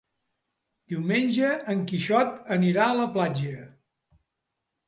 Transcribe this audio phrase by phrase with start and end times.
[0.93, 3.55] Diumenge en Quixot anirà a la platja.